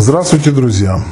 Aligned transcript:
Здравствуйте, 0.00 0.52
друзья! 0.52 1.02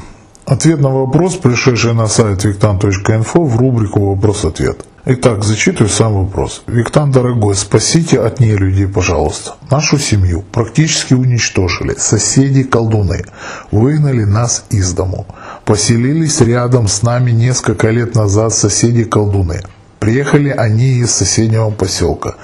Ответ 0.45 0.80
на 0.80 0.90
вопрос, 0.90 1.34
пришедший 1.34 1.92
на 1.92 2.06
сайт 2.06 2.44
виктан.инфо 2.44 3.42
в 3.42 3.56
рубрику 3.56 4.10
«Вопрос-ответ». 4.10 4.86
Итак, 5.04 5.42
зачитываю 5.42 5.88
сам 5.88 6.14
вопрос. 6.14 6.62
Виктан, 6.69 7.11
дорогой, 7.11 7.57
спасите 7.57 8.21
от 8.21 8.38
нее 8.38 8.57
людей, 8.57 8.87
пожалуйста. 8.87 9.57
Нашу 9.72 9.99
семью 9.99 10.45
практически 10.53 11.14
уничтожили. 11.14 11.96
Соседи 11.99 12.62
колдуны 12.62 13.25
выгнали 13.72 14.22
нас 14.22 14.64
из 14.70 14.93
дому. 14.93 15.27
Поселились 15.64 16.41
рядом 16.41 16.87
с 16.87 17.03
нами 17.03 17.32
несколько 17.32 17.91
лет 17.91 18.14
назад 18.14 18.55
соседи 18.55 19.03
колдуны. 19.03 19.62
Приехали 19.98 20.50
они 20.50 21.00
из 21.00 21.11
соседнего 21.11 21.71
поселка. 21.71 22.37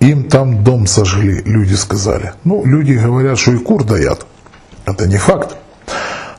Им 0.00 0.24
там 0.24 0.64
дом 0.64 0.88
сожгли, 0.88 1.42
люди 1.44 1.74
сказали. 1.74 2.32
Ну, 2.42 2.66
люди 2.66 2.94
говорят, 2.94 3.38
что 3.38 3.52
и 3.52 3.58
кур 3.58 3.84
даят. 3.84 4.26
Это 4.84 5.06
не 5.06 5.16
факт. 5.16 5.59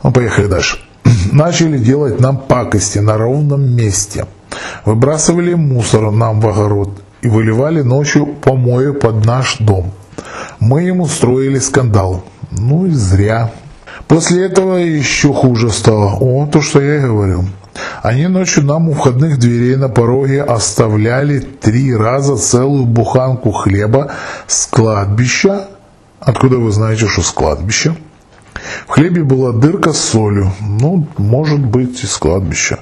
Ну, 0.04 0.12
поехали 0.12 0.48
дальше. 0.48 0.80
Начали 1.32 1.78
делать 1.78 2.20
нам 2.20 2.38
пакости 2.38 3.00
на 3.00 3.18
ровном 3.18 3.76
месте. 3.76 4.26
Выбрасывали 4.86 5.54
мусор 5.54 6.12
нам 6.12 6.40
в 6.42 6.48
огород 6.48 7.02
и 7.22 7.28
выливали 7.28 7.82
ночью 7.82 8.26
помои 8.26 8.92
под 8.92 9.26
наш 9.26 9.58
дом. 9.60 9.92
Мы 10.60 10.88
им 10.88 11.02
устроили 11.02 11.60
скандал. 11.60 12.24
Ну 12.52 12.86
и 12.86 12.92
зря. 12.92 13.52
После 14.08 14.46
этого 14.46 14.76
еще 14.76 15.34
хуже 15.34 15.70
стало. 15.70 16.18
О, 16.20 16.48
то, 16.52 16.62
что 16.62 16.82
я 16.82 16.98
и 16.98 17.02
говорил. 17.02 17.46
Они 18.04 18.28
ночью 18.28 18.64
нам 18.64 18.90
у 18.90 18.94
входных 18.94 19.40
дверей 19.40 19.76
на 19.76 19.88
пороге 19.88 20.44
оставляли 20.44 21.40
три 21.40 21.96
раза 21.96 22.36
целую 22.36 22.86
буханку 22.86 23.52
хлеба 23.52 24.12
с 24.48 24.66
кладбища. 24.66 25.68
Откуда 26.20 26.58
вы 26.58 26.72
знаете, 26.72 27.08
что 27.08 27.22
с 27.22 27.32
кладбища? 27.32 27.96
В 28.88 28.92
хлебе 28.92 29.24
была 29.24 29.52
дырка 29.52 29.94
с 29.94 30.00
солью, 30.00 30.52
ну, 30.62 31.08
может 31.18 31.60
быть, 31.60 32.04
из 32.04 32.18
кладбища. 32.18 32.80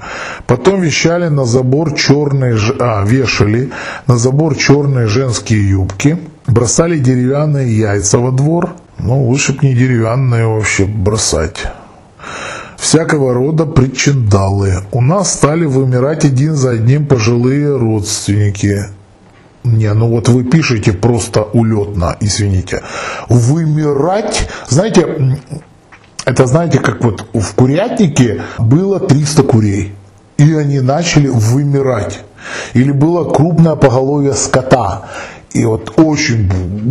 Потом 0.47 0.81
вещали 0.81 1.27
на 1.27 1.45
забор 1.45 1.93
черные, 1.95 2.57
а, 2.79 3.03
вешали 3.05 3.71
на 4.07 4.17
забор 4.17 4.55
черные 4.55 5.07
женские 5.07 5.69
юбки, 5.69 6.17
бросали 6.47 6.99
деревянные 6.99 7.77
яйца 7.77 8.19
во 8.19 8.31
двор, 8.31 8.71
ну, 8.97 9.23
лучше 9.25 9.53
бы 9.53 9.67
не 9.67 9.73
деревянные 9.73 10.47
вообще 10.47 10.85
бросать 10.85 11.67
всякого 12.79 13.33
рода 13.33 13.65
причиндалы. 13.65 14.83
У 14.91 15.01
нас 15.01 15.33
стали 15.33 15.65
вымирать 15.65 16.25
один 16.25 16.55
за 16.55 16.71
одним 16.71 17.05
пожилые 17.05 17.77
родственники. 17.77 18.85
Не, 19.63 19.93
ну 19.93 20.07
вот 20.07 20.29
вы 20.29 20.43
пишете 20.43 20.93
просто 20.93 21.43
улетно, 21.43 22.15
извините. 22.21 22.81
Вымирать, 23.27 24.49
знаете, 24.69 25.37
это 26.25 26.45
знаете, 26.45 26.79
как 26.79 27.03
вот 27.03 27.25
в 27.33 27.55
курятнике 27.55 28.41
было 28.57 28.99
300 28.99 29.43
курей, 29.43 29.93
и 30.37 30.53
они 30.53 30.79
начали 30.79 31.27
вымирать. 31.27 32.21
Или 32.73 32.91
было 32.91 33.29
крупное 33.29 33.75
поголовье 33.75 34.33
скота, 34.33 35.09
и 35.51 35.65
вот 35.65 35.93
очень, 35.97 36.49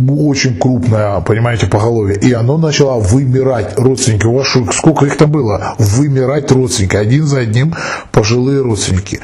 очень 0.09 0.57
крупное, 0.57 1.21
понимаете, 1.21 1.67
поголовье, 1.67 2.17
и 2.19 2.33
оно 2.33 2.57
начало 2.57 2.99
вымирать, 2.99 3.77
родственники, 3.79 4.25
у 4.25 4.35
вас 4.35 4.47
сколько 4.73 5.05
их 5.05 5.17
там 5.17 5.31
было, 5.31 5.75
вымирать 5.77 6.51
родственники, 6.51 6.95
один 6.95 7.25
за 7.25 7.39
одним 7.39 7.73
пожилые 8.11 8.61
родственники. 8.61 9.19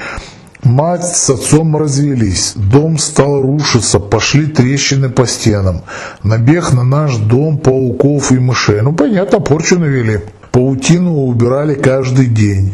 Мать 0.66 1.06
с 1.06 1.30
отцом 1.30 1.78
развелись, 1.78 2.54
дом 2.56 2.98
стал 2.98 3.40
рушиться, 3.40 4.00
пошли 4.00 4.48
трещины 4.48 5.10
по 5.10 5.28
стенам. 5.28 5.84
Набег 6.24 6.74
на 6.74 6.84
наш 6.84 7.18
дом 7.18 7.60
пауков 7.60 8.32
и 8.32 8.40
мышей. 8.40 8.82
Ну, 8.82 8.92
понятно, 8.92 9.40
порчу 9.40 9.78
навели. 9.78 10.22
Паутину 10.52 11.28
убирали 11.28 11.76
каждый 11.76 12.26
день. 12.26 12.74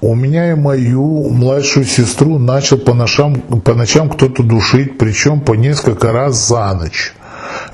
У 0.00 0.14
меня 0.14 0.52
и 0.52 0.54
мою 0.54 1.28
младшую 1.28 1.84
сестру 1.84 2.38
начал 2.38 2.78
по, 2.78 2.94
ночам, 2.94 3.34
по 3.40 3.74
ночам 3.74 4.08
кто-то 4.08 4.42
душить, 4.42 4.96
причем 4.96 5.42
по 5.42 5.52
несколько 5.52 6.12
раз 6.12 6.48
за 6.48 6.72
ночь. 6.80 7.12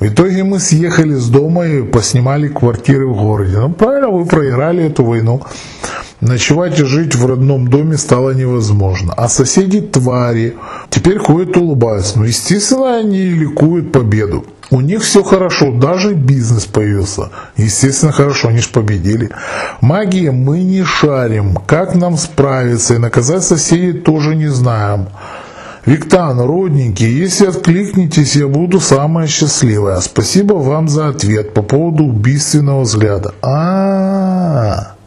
В 0.00 0.06
итоге 0.06 0.43
мы 0.43 0.59
съехали 0.59 1.14
с 1.14 1.28
дома 1.28 1.64
и 1.64 1.82
поснимали 1.82 2.48
квартиры 2.48 3.06
в 3.06 3.14
городе. 3.14 3.59
Ну, 3.59 3.70
правильно, 3.70 4.09
вы 4.09 4.25
проиграли 4.25 4.87
эту 4.87 5.04
войну. 5.04 5.43
Ночевать 6.20 6.78
и 6.78 6.84
жить 6.84 7.14
в 7.14 7.26
родном 7.26 7.69
доме 7.69 7.98
стало 7.98 8.30
невозможно. 8.30 9.12
А 9.16 9.28
соседи 9.28 9.80
твари. 9.80 10.56
Теперь 10.91 11.19
ходят 11.19 11.56
улыбаются. 11.56 12.19
Ну, 12.19 12.25
естественно, 12.25 12.97
они 12.98 13.25
ликуют 13.25 13.92
победу. 13.92 14.47
У 14.70 14.80
них 14.80 15.02
все 15.02 15.22
хорошо, 15.22 15.72
даже 15.72 16.14
бизнес 16.14 16.64
появился. 16.64 17.30
Естественно, 17.56 18.12
хорошо, 18.12 18.48
они 18.48 18.58
же 18.58 18.70
победили. 18.70 19.30
Магия 19.80 20.32
мы 20.32 20.62
не 20.62 20.82
шарим. 20.84 21.56
Как 21.66 21.94
нам 21.94 22.16
справиться 22.16 22.94
и 22.94 22.98
наказать 22.98 23.44
соседей 23.44 23.92
тоже 23.92 24.34
не 24.34 24.48
знаем. 24.48 25.08
Виктан, 25.86 26.41
родненький, 26.41 27.12
если 27.12 27.46
откликнетесь, 27.46 28.36
я 28.36 28.48
буду 28.48 28.81
самая 28.81 29.26
счастливая. 29.26 30.00
Спасибо 30.00 30.54
вам 30.54 30.88
за 30.88 31.08
ответ 31.08 31.52
по 31.52 31.60
поводу 31.60 32.04
убийственного 32.04 32.81
взгляда. 32.82 33.34
А, 33.42 33.48
-а, 33.48 34.00
-а. 34.00 34.03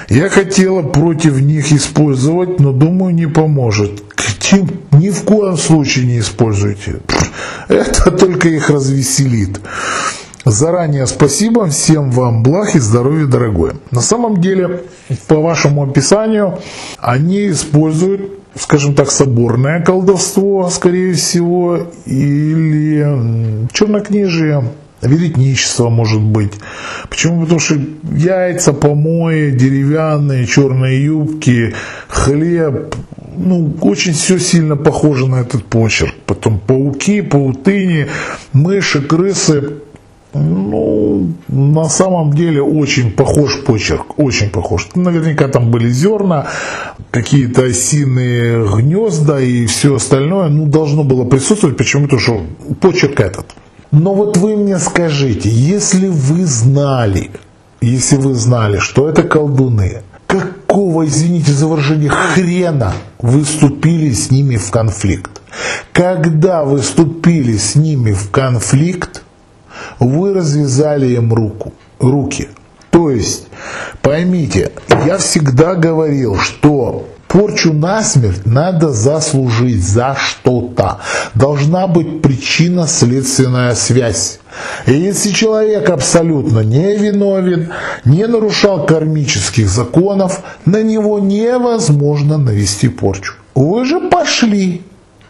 Я 0.09 0.30
хотела 0.30 0.84
против 0.84 1.41
них 1.41 1.72
использовать, 1.72 2.59
но 2.59 2.72
думаю, 2.72 3.13
не 3.13 3.28
поможет. 3.28 4.02
Тим, 4.40 4.69
ни 4.91 5.09
в 5.09 5.24
коем 5.24 5.58
случае 5.58 6.06
не 6.06 6.19
используйте. 6.19 7.02
Это 7.68 8.12
только 8.12 8.47
их 8.47 8.69
развеселит. 8.69 9.59
Заранее 10.46 11.07
спасибо, 11.07 11.68
всем 11.68 12.09
вам 12.12 12.41
благ 12.41 12.74
и 12.75 12.80
здоровья, 12.80 13.25
дорогое. 13.25 13.75
На 13.91 14.00
самом 14.00 14.40
деле, 14.40 14.84
по 15.28 15.41
вашему 15.41 15.84
описанию, 15.84 16.59
они 17.00 17.50
используют, 17.50 18.31
скажем 18.56 18.96
так, 18.96 19.12
соборное 19.12 19.81
колдовство, 19.81 20.69
скорее 20.69 21.16
всего, 21.16 21.88
или 22.06 23.68
чернокнижие 23.74 24.63
веретничество 25.02 25.90
может 25.90 26.22
быть. 26.22 26.53
Почему? 27.09 27.41
Потому 27.41 27.59
что 27.59 27.75
яйца, 28.12 28.74
помои, 28.74 29.52
деревянные, 29.52 30.46
черные 30.47 31.06
юбки, 31.06 31.74
хлеб, 32.08 32.96
ну, 33.38 33.75
очень 33.81 34.13
все 34.13 34.40
сильно 34.40 34.75
похоже 34.75 35.28
на 35.28 35.41
этот 35.41 35.63
почерк. 35.66 36.16
Потом 36.25 36.59
пауки, 36.59 37.22
паутыни, 37.22 38.07
мыши, 38.53 39.02
крысы. 39.02 39.81
Ну, 40.34 41.34
на 41.47 41.86
самом 41.86 42.34
деле 42.34 42.62
очень 42.62 43.12
похож 43.12 43.63
почерк, 43.63 44.19
очень 44.19 44.50
похож. 44.50 44.90
Наверняка 44.94 45.47
там 45.47 45.72
были 45.72 45.90
зерна, 45.90 46.47
какие-то 47.12 47.63
осиные 47.63 48.63
гнезда 48.66 49.40
и 49.40 49.66
все 49.66 49.96
остальное, 49.96 50.50
ну, 50.50 50.66
должно 50.66 51.03
было 51.03 51.24
присутствовать, 51.24 51.78
почему-то, 51.78 52.19
что 52.19 52.41
почерк 52.81 53.19
этот. 53.19 53.46
Но 53.92 54.14
вот 54.14 54.38
вы 54.38 54.56
мне 54.56 54.80
скажите, 54.80 55.50
если 55.50 56.08
вы 56.08 56.46
знали, 56.46 57.31
если 57.81 58.18
вы 58.18 58.36
знали, 58.36 58.80
что 58.80 59.09
это 59.09 59.24
колдуны, 59.24 60.03
какого, 60.28 61.06
извините 61.06 61.52
за 61.53 61.68
выражение, 61.68 62.09
хрена 62.09 62.94
вы 63.20 63.44
вступили 63.44 64.12
с 64.12 64.30
ними 64.30 64.58
в 64.58 64.72
конфликт? 64.72 65.42
Когда 65.94 66.64
вы 66.64 66.80
вступили 66.80 67.58
с 67.58 67.75
ними 67.75 68.12
в 68.12 68.30
конфликт, 68.30 69.24
вы 70.00 70.34
развязали 70.34 71.16
им 71.16 71.34
руку, 71.34 71.74
руки. 72.00 72.50
То 72.92 73.09
есть, 73.09 73.48
поймите, 74.02 74.72
я 75.06 75.18
всегда 75.18 75.75
говорил, 75.75 76.38
что 76.38 77.08
порчу 77.38 77.72
насмерть 77.72 78.48
надо 78.48 78.92
заслужить 78.92 79.84
за 79.84 80.18
что-то. 80.20 80.98
Должна 81.36 81.86
быть 81.86 82.24
причинно-следственная 82.24 83.75
связь. 83.75 84.40
И 84.88 84.94
если 84.94 85.30
человек 85.30 85.88
абсолютно 85.92 86.62
не 86.62 86.98
виновен, 86.98 87.72
не 88.06 88.25
нарушал 88.25 88.88
кармических 88.88 89.70
законов, 89.70 90.42
на 90.66 90.81
него 90.81 91.19
невозможно 91.19 92.39
навести 92.39 92.88
порчу. 92.88 93.34
Вы 93.54 93.86
же 93.86 94.00
пошли 94.10 94.81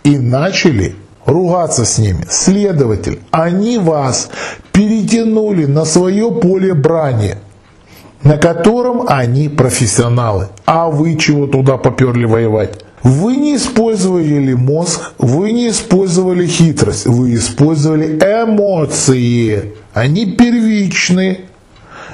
и 0.06 0.18
начали 0.18 0.96
ругаться 1.26 1.84
с 1.84 1.98
ними. 1.98 2.26
Следователь, 2.30 3.20
они 3.32 3.80
вас 3.80 4.30
перетянули 4.72 5.66
на 5.66 5.84
свое 5.84 6.32
поле 6.32 6.74
брани 6.74 7.36
на 8.24 8.38
котором 8.38 9.04
они 9.08 9.50
профессионалы. 9.50 10.50
А 10.66 10.90
вы 10.90 11.16
чего 11.16 11.48
туда 11.48 11.78
поперли 11.78 12.26
воевать? 12.26 12.84
Вы 13.04 13.38
не 13.38 13.56
использовали 13.56 14.54
мозг, 14.54 15.14
вы 15.18 15.52
не 15.52 15.70
использовали 15.70 16.46
хитрость, 16.46 17.06
вы 17.06 17.36
использовали 17.36 18.18
эмоции. 18.18 19.74
Они 19.94 20.26
первичны. 20.26 21.42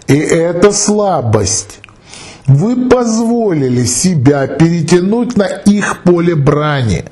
И 0.08 0.18
это 0.18 0.72
слабость. 0.72 1.80
Вы 2.46 2.90
позволили 2.90 3.86
себя 3.86 4.48
перетянуть 4.48 5.38
на 5.38 5.46
их 5.46 6.04
поле 6.04 6.36
брани. 6.36 7.06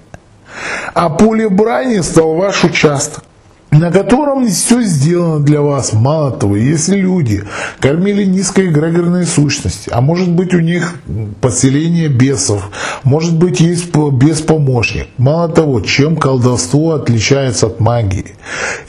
А 0.94 1.10
поле 1.10 1.48
брани 1.48 2.02
стал 2.02 2.36
ваш 2.36 2.66
участок. 2.66 3.24
На 3.72 3.90
котором 3.90 4.48
все 4.48 4.82
сделано 4.84 5.40
для 5.44 5.62
вас. 5.62 5.94
Мало 5.94 6.32
того, 6.32 6.58
если 6.58 6.98
люди 6.98 7.44
кормили 7.80 8.26
низкоэгрегорные 8.26 9.26
сущности, 9.26 9.90
а 9.92 10.02
может 10.02 10.30
быть 10.30 10.54
у 10.54 10.60
них 10.60 10.96
поселение 11.40 12.10
бесов, 12.10 12.70
может 13.04 13.38
быть 13.38 13.62
есть 13.62 13.96
бес-помощник. 13.96 15.08
Мало 15.18 15.48
того, 15.50 15.80
чем 15.82 16.18
колдовство 16.18 16.92
отличается 16.96 17.68
от 17.68 17.80
магии. 17.80 18.36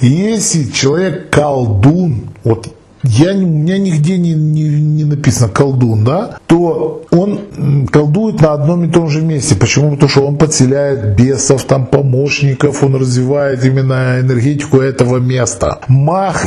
Если 0.00 0.70
человек 0.70 1.30
колдун, 1.30 2.30
вот 2.42 2.74
я, 3.02 3.32
у 3.32 3.40
меня 3.40 3.78
нигде 3.78 4.16
не, 4.16 4.32
не, 4.32 4.68
не 4.68 5.04
написано 5.04 5.48
колдун, 5.48 6.04
да, 6.04 6.38
то 6.46 7.04
он 7.10 7.86
колдует 7.90 8.40
на 8.40 8.52
одном 8.52 8.84
и 8.84 8.92
том 8.92 9.08
же 9.08 9.22
месте. 9.22 9.56
Почему? 9.56 9.92
Потому 9.92 10.08
что 10.08 10.26
он 10.26 10.36
подселяет 10.36 11.16
бесов, 11.16 11.64
там 11.64 11.86
помощников, 11.86 12.82
он 12.82 12.94
развивает 12.94 13.64
именно 13.64 14.20
энергетику 14.20 14.78
этого 14.78 15.18
места. 15.18 15.80
Мах 15.88 16.44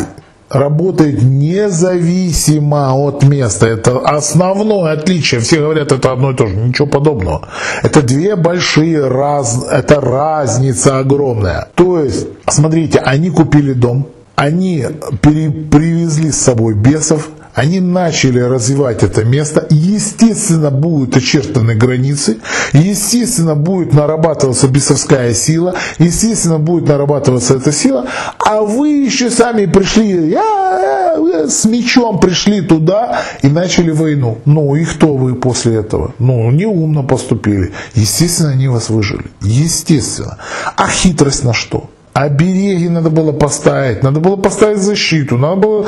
работает 0.49 1.21
независимо 1.21 2.93
от 2.95 3.23
места. 3.23 3.67
Это 3.67 3.99
основное 3.99 4.93
отличие. 4.93 5.41
Все 5.41 5.59
говорят, 5.59 5.91
это 5.91 6.11
одно 6.11 6.31
и 6.31 6.35
то 6.35 6.47
же. 6.47 6.55
Ничего 6.55 6.87
подобного. 6.87 7.47
Это 7.83 8.01
две 8.01 8.35
большие 8.35 9.07
раз, 9.07 9.65
это 9.69 9.99
разница 9.99 10.99
огромная. 10.99 11.67
То 11.75 11.99
есть, 11.99 12.27
смотрите, 12.47 12.99
они 12.99 13.29
купили 13.29 13.73
дом, 13.73 14.07
они 14.35 14.85
привезли 15.21 16.31
с 16.31 16.37
собой 16.37 16.75
бесов, 16.75 17.29
они 17.55 17.79
начали 17.79 18.39
развивать 18.39 19.01
это 19.01 19.23
место, 19.23 19.65
естественно, 19.69 20.71
будут 20.71 21.15
очертаны 21.15 21.73
границы, 21.73 22.37
естественно, 22.73 23.55
будет 23.55 23.93
нарабатываться 23.93 24.67
бесовская 24.67 25.33
сила, 25.33 25.73
естественно, 25.97 26.59
будет 26.59 26.89
нарабатываться 26.89 27.55
эта 27.55 27.71
сила, 27.71 28.07
а 28.39 28.61
вы 28.61 28.89
еще 28.89 29.29
сами 29.29 29.67
пришли, 29.67 30.31
я, 30.31 31.15
я, 31.17 31.47
с 31.47 31.63
мечом 31.63 32.19
пришли 32.19 32.59
туда 32.59 33.21
и 33.41 33.47
начали 33.47 33.91
войну. 33.91 34.39
Ну 34.43 34.75
и 34.75 34.83
кто 34.83 35.15
вы 35.15 35.35
после 35.35 35.75
этого? 35.75 36.13
Ну, 36.19 36.51
неумно 36.51 37.03
поступили. 37.03 37.71
Естественно, 37.93 38.49
они 38.49 38.67
вас 38.67 38.89
выжили. 38.89 39.25
Естественно. 39.41 40.37
А 40.75 40.89
хитрость 40.89 41.43
на 41.45 41.53
что? 41.53 41.89
Обереги 42.15 42.87
надо 42.87 43.09
было 43.09 43.33
поставить, 43.33 44.01
надо 44.01 44.21
было 44.21 44.37
поставить 44.37 44.77
защиту, 44.77 45.37
надо 45.37 45.55
было 45.57 45.85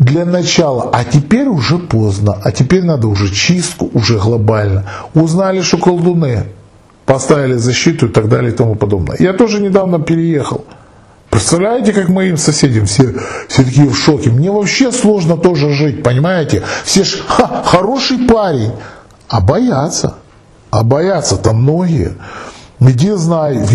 для 0.00 0.24
начала. 0.24 0.90
А 0.92 1.04
теперь 1.04 1.46
уже 1.46 1.78
поздно, 1.78 2.36
а 2.42 2.50
теперь 2.50 2.82
надо 2.82 3.06
уже 3.06 3.32
чистку, 3.32 3.88
уже 3.94 4.18
глобально. 4.18 4.86
Узнали, 5.14 5.60
что 5.60 5.78
колдуны 5.78 6.46
поставили 7.06 7.54
защиту 7.54 8.06
и 8.06 8.08
так 8.08 8.28
далее 8.28 8.50
и 8.52 8.56
тому 8.56 8.74
подобное. 8.74 9.16
Я 9.20 9.32
тоже 9.32 9.60
недавно 9.60 10.00
переехал. 10.00 10.64
Представляете, 11.30 11.92
как 11.92 12.08
моим 12.08 12.36
соседям 12.36 12.86
все, 12.86 13.14
все 13.46 13.62
такие 13.62 13.88
в 13.88 13.96
шоке. 13.96 14.30
Мне 14.30 14.50
вообще 14.50 14.90
сложно 14.90 15.36
тоже 15.36 15.72
жить, 15.72 16.02
понимаете? 16.02 16.64
Все 16.82 17.04
ж 17.04 17.22
ха, 17.28 17.62
хороший 17.64 18.18
парень, 18.26 18.72
а 19.28 19.40
боятся. 19.40 20.14
А 20.72 20.82
боятся 20.82 21.36
там 21.36 21.62
многие. 21.62 22.14
Где 22.80 23.16
знаю, 23.16 23.66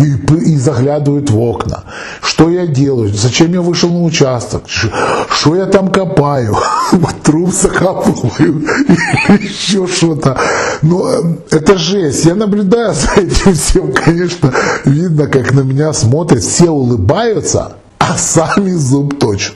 и, 0.44 0.56
заглядывают 0.56 1.30
в 1.30 1.38
окна. 1.38 1.84
Что 2.20 2.50
я 2.50 2.66
делаю? 2.66 3.14
Зачем 3.14 3.52
я 3.52 3.60
вышел 3.60 3.88
на 3.88 4.02
участок? 4.02 4.64
Что 4.68 5.54
я 5.54 5.66
там 5.66 5.92
копаю? 5.92 6.56
Труп 7.22 7.52
закапываю 7.52 8.64
еще 9.40 9.86
что-то. 9.86 10.36
Но 10.82 11.08
э, 11.08 11.36
это 11.50 11.78
жесть. 11.78 12.24
Я 12.24 12.34
наблюдаю 12.34 12.94
за 12.94 13.20
этим 13.20 13.54
всем, 13.54 13.92
конечно, 13.92 14.52
видно, 14.84 15.28
как 15.28 15.54
на 15.54 15.60
меня 15.60 15.92
смотрят, 15.92 16.42
все 16.42 16.70
улыбаются, 16.70 17.74
а 17.98 18.16
сами 18.16 18.72
зуб 18.72 19.20
точат. 19.20 19.54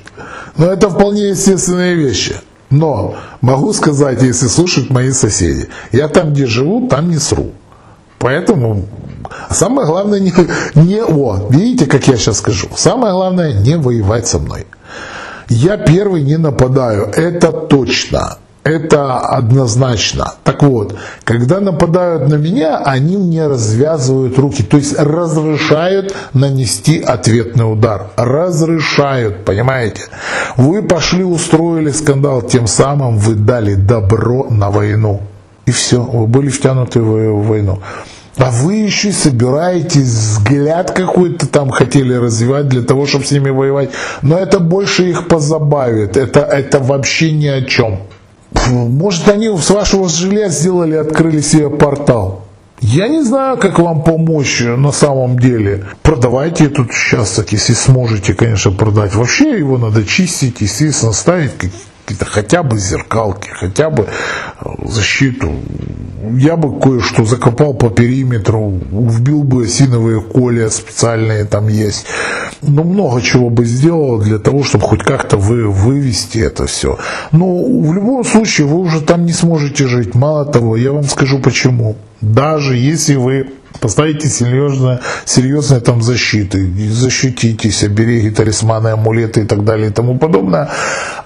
Но 0.56 0.66
это 0.66 0.88
вполне 0.88 1.30
естественные 1.30 1.96
вещи. 1.96 2.36
Но 2.70 3.16
могу 3.40 3.72
сказать, 3.72 4.22
если 4.22 4.46
слушают 4.46 4.90
мои 4.90 5.10
соседи, 5.10 5.68
я 5.90 6.06
там, 6.06 6.32
где 6.32 6.46
живу, 6.46 6.86
там 6.88 7.10
не 7.10 7.18
сру. 7.18 7.50
Поэтому 8.18 8.84
самое 9.50 9.86
главное 9.86 10.20
не, 10.20 10.32
не 10.74 11.02
о, 11.02 11.48
видите, 11.50 11.86
как 11.86 12.06
я 12.08 12.16
сейчас 12.16 12.38
скажу, 12.38 12.68
самое 12.76 13.12
главное 13.12 13.52
не 13.52 13.76
воевать 13.76 14.26
со 14.26 14.38
мной. 14.38 14.66
Я 15.48 15.76
первый 15.76 16.22
не 16.22 16.36
нападаю, 16.36 17.10
это 17.16 17.50
точно. 17.50 18.38
Это 18.62 19.18
однозначно. 19.18 20.34
Так 20.44 20.62
вот, 20.62 20.94
когда 21.24 21.60
нападают 21.60 22.28
на 22.28 22.34
меня, 22.34 22.78
они 22.78 23.16
мне 23.16 23.46
развязывают 23.46 24.38
руки, 24.38 24.62
то 24.62 24.76
есть 24.76 24.98
разрешают 24.98 26.14
нанести 26.34 27.00
ответный 27.00 27.72
удар. 27.72 28.10
Разрешают, 28.16 29.46
понимаете? 29.46 30.02
Вы 30.56 30.82
пошли, 30.82 31.24
устроили 31.24 31.90
скандал, 31.90 32.42
тем 32.42 32.66
самым 32.66 33.16
вы 33.16 33.34
дали 33.34 33.74
добро 33.74 34.46
на 34.50 34.70
войну. 34.70 35.22
И 35.64 35.70
все, 35.70 36.02
вы 36.02 36.26
были 36.26 36.48
втянуты 36.48 37.00
в 37.00 37.46
войну. 37.46 37.80
А 38.36 38.50
вы 38.50 38.74
еще 38.76 39.12
собираетесь 39.12 40.08
взгляд 40.08 40.92
какой-то 40.92 41.46
там 41.46 41.70
хотели 41.70 42.14
развивать 42.14 42.68
для 42.68 42.82
того, 42.82 43.06
чтобы 43.06 43.24
с 43.24 43.30
ними 43.32 43.50
воевать. 43.50 43.90
Но 44.22 44.38
это 44.38 44.60
больше 44.60 45.10
их 45.10 45.28
позабавит. 45.28 46.16
Это, 46.16 46.40
это 46.40 46.78
вообще 46.78 47.32
ни 47.32 47.48
о 47.48 47.62
чем. 47.62 48.00
Может, 48.68 49.28
они 49.28 49.48
с 49.56 49.70
вашего 49.70 50.08
жилья 50.08 50.48
сделали, 50.48 50.96
открыли 50.96 51.40
себе 51.40 51.70
портал. 51.70 52.44
Я 52.80 53.08
не 53.08 53.22
знаю, 53.22 53.58
как 53.58 53.78
вам 53.78 54.02
помочь 54.02 54.62
на 54.62 54.90
самом 54.90 55.38
деле. 55.38 55.84
Продавайте 56.02 56.64
этот 56.64 56.90
участок, 56.90 57.52
если 57.52 57.74
сможете, 57.74 58.32
конечно, 58.32 58.70
продать. 58.70 59.14
Вообще 59.14 59.58
его 59.58 59.76
надо 59.76 60.04
чистить, 60.04 60.60
естественно, 60.60 61.12
ставить 61.12 61.52
какие-то 62.10 62.24
хотя 62.24 62.62
бы 62.62 62.78
зеркалки, 62.78 63.50
хотя 63.50 63.90
бы 63.90 64.06
э, 64.06 64.68
защиту. 64.84 65.52
Я 66.32 66.56
бы 66.56 66.80
кое-что 66.80 67.24
закопал 67.24 67.74
по 67.74 67.88
периметру, 67.88 68.80
вбил 68.90 69.44
бы 69.44 69.64
осиновые 69.64 70.20
колия 70.20 70.68
специальные 70.70 71.44
там 71.44 71.68
есть. 71.68 72.06
Ну, 72.62 72.84
много 72.84 73.22
чего 73.22 73.48
бы 73.48 73.64
сделал 73.64 74.18
для 74.18 74.38
того, 74.38 74.64
чтобы 74.64 74.84
хоть 74.84 75.02
как-то 75.02 75.36
вы, 75.36 75.68
вывести 75.68 76.38
это 76.38 76.66
все. 76.66 76.98
Но 77.32 77.46
в 77.46 77.94
любом 77.94 78.24
случае 78.24 78.66
вы 78.66 78.80
уже 78.80 79.00
там 79.00 79.24
не 79.24 79.32
сможете 79.32 79.86
жить. 79.86 80.14
Мало 80.14 80.44
того, 80.44 80.76
я 80.76 80.92
вам 80.92 81.04
скажу 81.04 81.38
почему. 81.38 81.96
Даже 82.20 82.76
если 82.76 83.16
вы 83.16 83.46
Поставите 83.78 84.28
серьезно, 84.28 85.00
серьезные 85.24 85.80
там 85.80 86.02
защиты, 86.02 86.70
защититесь, 86.90 87.84
обереги, 87.84 88.30
талисманы, 88.30 88.88
амулеты 88.88 89.42
и 89.42 89.44
так 89.44 89.64
далее 89.64 89.90
и 89.90 89.92
тому 89.92 90.18
подобное. 90.18 90.70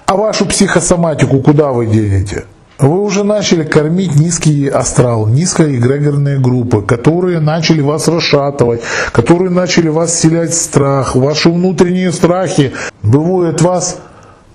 А 0.05 0.15
вашу 0.15 0.45
психосоматику 0.45 1.39
куда 1.39 1.71
вы 1.71 1.87
денете? 1.87 2.45
Вы 2.77 3.01
уже 3.01 3.23
начали 3.23 3.63
кормить 3.63 4.15
низкий 4.15 4.67
астрал, 4.67 5.27
низкоэгрегорные 5.27 6.39
группы, 6.39 6.81
которые 6.81 7.39
начали 7.39 7.79
вас 7.79 8.07
расшатывать, 8.09 8.81
которые 9.13 9.49
начали 9.49 9.87
вас 9.87 10.11
вселять 10.11 10.51
в 10.51 10.55
страх. 10.55 11.15
Ваши 11.15 11.49
внутренние 11.49 12.11
страхи 12.11 12.73
выводят 13.01 13.61
вас 13.61 13.99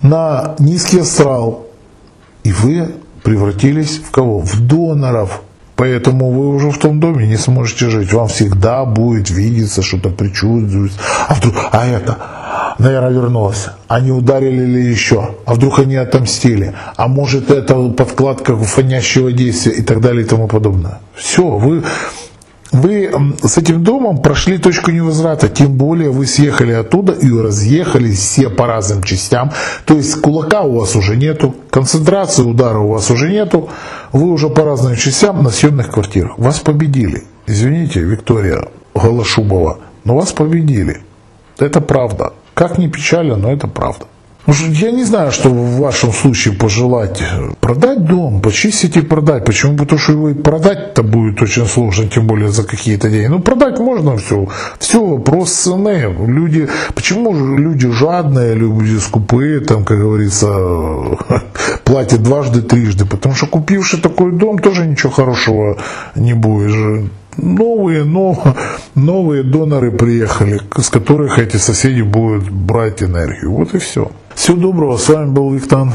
на 0.03 0.55
низкий 0.59 0.99
астрал. 0.99 1.65
И 2.43 2.51
вы 2.51 2.89
превратились 3.23 3.97
в 3.97 4.11
кого? 4.11 4.39
В 4.39 4.59
доноров. 4.61 5.41
Поэтому 5.81 6.29
вы 6.29 6.49
уже 6.49 6.69
в 6.69 6.77
том 6.77 6.99
доме 6.99 7.25
не 7.25 7.37
сможете 7.37 7.89
жить. 7.89 8.13
Вам 8.13 8.27
всегда 8.27 8.85
будет 8.85 9.31
видеться, 9.31 9.81
что-то 9.81 10.09
причудится. 10.09 10.99
А 11.27 11.33
вдруг, 11.33 11.55
а 11.71 11.87
это, 11.87 12.17
наверное, 12.77 13.09
вернулся. 13.09 13.73
Они 13.87 14.11
ударили 14.11 14.63
ли 14.63 14.91
еще? 14.91 15.37
А 15.47 15.55
вдруг 15.55 15.79
они 15.79 15.95
отомстили? 15.95 16.75
А 16.97 17.07
может 17.07 17.49
это 17.49 17.89
подкладка 17.89 18.55
фонящего 18.55 19.31
действия 19.31 19.71
и 19.71 19.81
так 19.81 20.01
далее 20.01 20.23
и 20.23 20.27
тому 20.27 20.47
подобное. 20.47 20.99
Все, 21.15 21.49
вы 21.49 21.83
вы 22.71 23.11
с 23.43 23.57
этим 23.57 23.83
домом 23.83 24.21
прошли 24.21 24.57
точку 24.57 24.91
невозврата, 24.91 25.49
тем 25.49 25.73
более 25.77 26.09
вы 26.09 26.25
съехали 26.25 26.71
оттуда 26.71 27.13
и 27.13 27.29
разъехались 27.31 28.19
все 28.19 28.49
по 28.49 28.65
разным 28.65 29.03
частям. 29.03 29.51
То 29.85 29.95
есть 29.95 30.21
кулака 30.21 30.61
у 30.61 30.79
вас 30.79 30.95
уже 30.95 31.17
нету, 31.17 31.53
концентрации 31.69 32.43
удара 32.43 32.79
у 32.79 32.89
вас 32.89 33.11
уже 33.11 33.29
нету, 33.29 33.69
вы 34.13 34.31
уже 34.31 34.49
по 34.49 34.63
разным 34.63 34.95
частям 34.95 35.43
на 35.43 35.49
съемных 35.49 35.91
квартирах. 35.91 36.37
Вас 36.37 36.59
победили. 36.59 37.23
Извините, 37.45 37.99
Виктория 37.99 38.69
Голошубова, 38.93 39.79
но 40.03 40.15
вас 40.15 40.31
победили. 40.31 41.01
Это 41.59 41.81
правда. 41.81 42.33
Как 42.53 42.77
ни 42.77 42.87
печально, 42.87 43.35
но 43.35 43.51
это 43.51 43.67
правда. 43.67 44.05
Я 44.47 44.91
не 44.91 45.03
знаю, 45.03 45.31
что 45.31 45.49
в 45.49 45.79
вашем 45.79 46.11
случае 46.11 46.55
пожелать. 46.55 47.21
Продать 47.59 48.05
дом, 48.05 48.41
почистить 48.41 48.97
и 48.97 49.01
продать. 49.01 49.45
Почему? 49.45 49.77
Потому 49.77 49.99
что 49.99 50.13
его 50.13 50.33
продать-то 50.33 51.03
будет 51.03 51.41
очень 51.41 51.67
сложно, 51.67 52.07
тем 52.07 52.25
более 52.25 52.49
за 52.49 52.63
какие-то 52.63 53.09
деньги. 53.09 53.27
Ну, 53.27 53.39
продать 53.39 53.79
можно 53.79 54.17
все. 54.17 54.47
Все 54.79 55.05
вопрос 55.05 55.51
цены. 55.51 56.15
Люди, 56.27 56.67
почему 56.95 57.33
люди 57.57 57.87
жадные, 57.91 58.55
люди 58.55 58.97
скупые, 58.97 59.59
там, 59.59 59.85
как 59.85 59.99
говорится, 59.99 60.47
платят 61.83 62.23
дважды, 62.23 62.63
трижды? 62.63 63.05
Потому 63.05 63.35
что 63.35 63.45
купивший 63.45 63.99
такой 63.99 64.31
дом 64.31 64.57
тоже 64.57 64.87
ничего 64.87 65.11
хорошего 65.11 65.77
не 66.15 66.33
будешь 66.33 67.05
новые, 67.37 68.03
но, 68.03 68.55
новые 68.95 69.43
доноры 69.43 69.91
приехали, 69.91 70.59
с 70.77 70.89
которых 70.89 71.37
эти 71.39 71.57
соседи 71.57 72.01
будут 72.01 72.49
брать 72.49 73.03
энергию. 73.03 73.51
Вот 73.51 73.75
и 73.75 73.77
все. 73.77 74.11
Всего 74.35 74.57
доброго, 74.57 74.97
с 74.97 75.09
вами 75.09 75.29
был 75.29 75.51
Виктан. 75.51 75.91